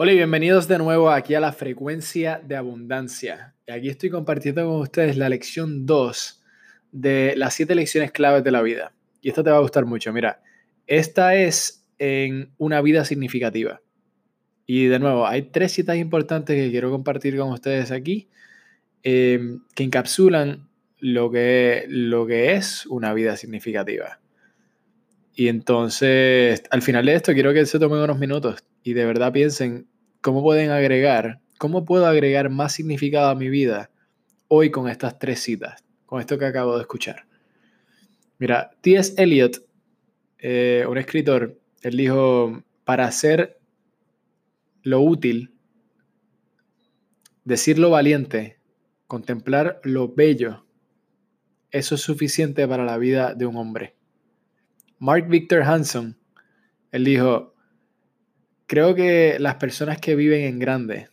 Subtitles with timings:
[0.00, 3.56] Hola y bienvenidos de nuevo aquí a la frecuencia de abundancia.
[3.68, 6.40] Aquí estoy compartiendo con ustedes la lección 2
[6.92, 8.92] de las 7 lecciones claves de la vida.
[9.20, 10.12] Y esto te va a gustar mucho.
[10.12, 10.40] Mira,
[10.86, 13.80] esta es en una vida significativa.
[14.66, 18.28] Y de nuevo, hay tres citas importantes que quiero compartir con ustedes aquí
[19.02, 20.68] em, que encapsulan
[21.00, 24.20] lo que, lo que es una vida significativa.
[25.38, 29.32] Y entonces, al final de esto, quiero que se tomen unos minutos y de verdad
[29.32, 29.86] piensen
[30.20, 33.88] cómo pueden agregar, cómo puedo agregar más significado a mi vida
[34.48, 37.26] hoy con estas tres citas, con esto que acabo de escuchar.
[38.38, 39.14] Mira, T.S.
[39.16, 39.64] Eliot,
[40.38, 43.60] eh, un escritor, él dijo, para hacer
[44.82, 45.54] lo útil,
[47.44, 48.58] decir lo valiente,
[49.06, 50.66] contemplar lo bello,
[51.70, 53.97] eso es suficiente para la vida de un hombre.
[54.98, 56.18] Mark Victor Hanson,
[56.90, 57.54] él dijo,
[58.66, 61.08] creo que las personas que viven en grande,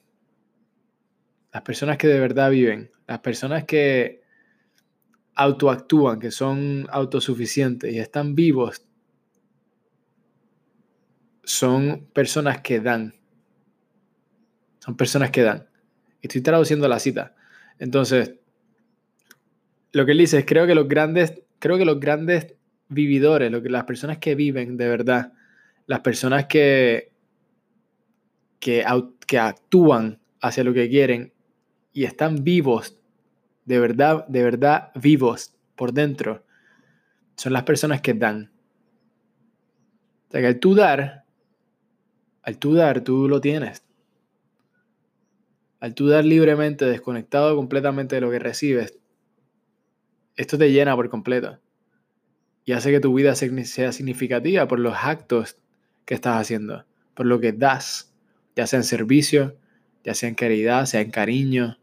[1.54, 4.22] las personas que de verdad viven, las personas que
[5.36, 8.86] autoactúan, que son autosuficientes y están vivos,
[11.44, 13.16] son personas que dan.
[14.80, 15.70] Son personas que dan.
[16.22, 17.36] Estoy traduciendo la cita.
[17.78, 18.36] Entonces,
[19.92, 22.55] lo que él dice es, creo que los grandes, creo que los grandes
[22.90, 25.34] vividores, lo que, las personas que viven de verdad,
[25.88, 27.12] las personas que,
[28.60, 28.86] que,
[29.26, 31.34] que actúan hacia lo que quieren
[31.94, 32.98] y están vivos,
[33.66, 36.44] de verdad, de verdad vivos por dentro,
[37.36, 38.52] son las personas que dan.
[40.28, 41.26] O sea que al tú dar,
[42.44, 43.84] al tú dar, tú lo tienes.
[45.80, 48.98] Al tú dar libremente, desconectado completamente de lo que recibes,
[50.36, 51.60] esto te llena por completo.
[52.66, 55.58] Y hace que tu vida sea significativa por los actos
[56.06, 58.12] que estás haciendo, por lo que das
[58.56, 59.58] ya sea en servicio,
[60.04, 61.78] ya sea en caridad, sea en cariño.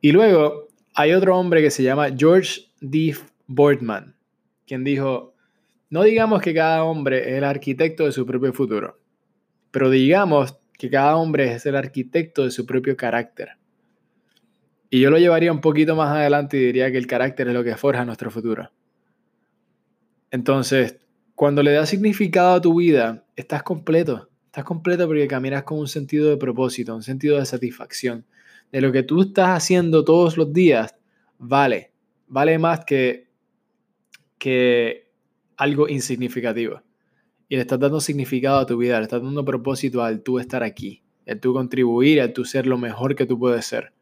[0.00, 3.16] Y luego hay otro hombre que se llama George D.
[3.46, 4.14] Boardman,
[4.66, 5.34] quien dijo,
[5.88, 9.00] no digamos que cada hombre es el arquitecto de su propio futuro,
[9.72, 13.50] pero digamos que cada hombre es el arquitecto de su propio carácter.
[14.88, 17.64] Y yo lo llevaría un poquito más adelante y diría que el carácter es lo
[17.64, 18.70] que forja nuestro futuro.
[20.30, 20.98] Entonces,
[21.34, 24.28] cuando le das significado a tu vida, estás completo.
[24.46, 28.26] Estás completo porque caminas con un sentido de propósito, un sentido de satisfacción.
[28.72, 30.94] De lo que tú estás haciendo todos los días,
[31.38, 31.92] vale.
[32.26, 33.28] Vale más que,
[34.38, 35.10] que
[35.56, 36.82] algo insignificativo.
[37.48, 40.62] Y le estás dando significado a tu vida, le estás dando propósito al tú estar
[40.62, 43.92] aquí, al tú contribuir, al tú ser lo mejor que tú puedes ser.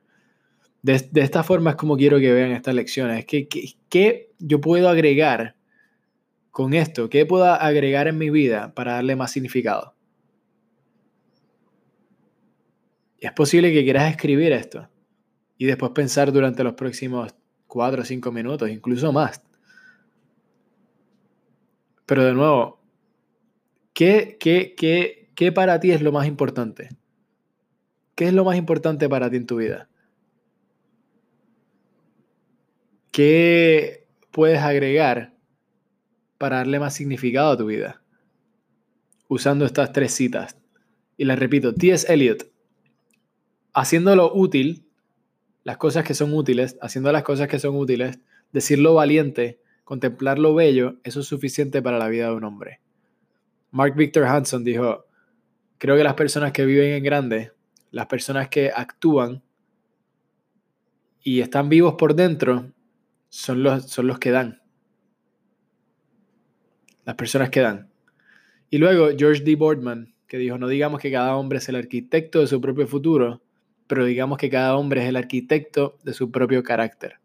[0.82, 3.18] De, esta forma es como quiero que vean estas lecciones.
[3.20, 3.48] Es que,
[3.88, 5.57] ¿qué yo puedo agregar
[6.58, 7.08] con esto?
[7.08, 9.94] ¿Qué puedo agregar en mi vida para darle más significado?
[13.20, 14.88] Es posible que quieras escribir esto
[15.56, 17.32] y después pensar durante los próximos
[17.68, 19.40] 4 o 5 minutos, incluso más.
[22.06, 22.80] Pero de nuevo,
[23.92, 26.88] ¿qué, qué, qué, ¿qué para ti es lo más importante?
[28.16, 29.88] ¿Qué es lo más importante para ti en tu vida?
[33.12, 35.37] ¿Qué puedes agregar
[36.38, 38.02] para darle más significado a tu vida?
[39.28, 40.56] Usando estas tres citas.
[41.16, 42.12] Y las repito, T.S.
[42.12, 42.50] Eliot,
[43.74, 44.86] haciéndolo útil,
[45.64, 48.20] las cosas que son útiles, haciendo las cosas que son útiles,
[48.52, 52.80] decirlo valiente, contemplar lo bello, eso es suficiente para la vida de un hombre.
[53.70, 55.06] Mark Victor Hanson dijo,
[55.78, 57.52] creo que las personas que viven en grande,
[57.90, 59.42] las personas que actúan
[61.22, 62.72] y están vivos por dentro,
[63.28, 64.57] son los, son los que dan.
[67.08, 67.88] Las personas que dan.
[68.68, 69.56] Y luego George D.
[69.56, 73.40] Boardman, que dijo, no digamos que cada hombre es el arquitecto de su propio futuro,
[73.86, 77.18] pero digamos que cada hombre es el arquitecto de su propio carácter.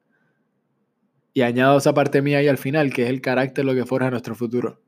[1.33, 4.09] Y añado esa parte mía ahí al final, que es el carácter lo que forja
[4.09, 4.79] nuestro futuro.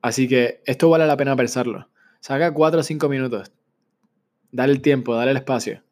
[0.00, 1.90] Así que esto vale la pena pensarlo.
[2.20, 3.52] Saca 4 o 5 minutos.
[4.52, 5.82] Dale el tiempo, dale el espacio.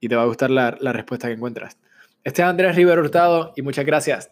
[0.00, 1.76] Y te va a gustar la, la respuesta que encuentras.
[2.24, 4.30] Este es Andrés Rivero Hurtado y muchas gracias.